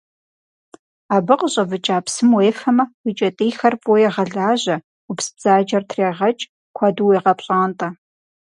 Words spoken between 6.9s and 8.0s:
уегъэпщӏантӏэ.